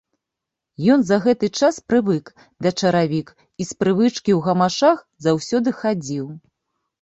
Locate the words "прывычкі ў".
3.83-4.39